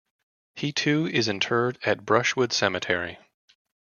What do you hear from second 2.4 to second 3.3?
Cemetery.